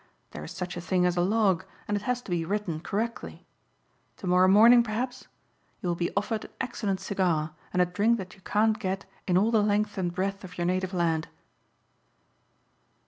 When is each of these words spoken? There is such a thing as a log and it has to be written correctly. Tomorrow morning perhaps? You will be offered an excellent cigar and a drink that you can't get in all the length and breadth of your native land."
There 0.31 0.43
is 0.43 0.49
such 0.51 0.75
a 0.75 0.81
thing 0.81 1.05
as 1.05 1.15
a 1.15 1.21
log 1.21 1.63
and 1.87 1.95
it 1.95 2.01
has 2.09 2.23
to 2.23 2.31
be 2.31 2.43
written 2.43 2.79
correctly. 2.79 3.45
Tomorrow 4.17 4.47
morning 4.47 4.81
perhaps? 4.81 5.27
You 5.79 5.89
will 5.89 5.95
be 5.95 6.09
offered 6.17 6.45
an 6.45 6.51
excellent 6.59 6.99
cigar 6.99 7.53
and 7.71 7.83
a 7.83 7.85
drink 7.85 8.17
that 8.17 8.33
you 8.33 8.41
can't 8.41 8.79
get 8.79 9.05
in 9.27 9.37
all 9.37 9.51
the 9.51 9.61
length 9.61 9.99
and 9.99 10.11
breadth 10.11 10.43
of 10.43 10.57
your 10.57 10.65
native 10.65 10.95
land." 10.95 11.27